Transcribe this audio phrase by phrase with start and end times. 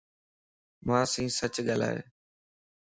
[0.87, 1.99] مانسين سچ ڳالھائي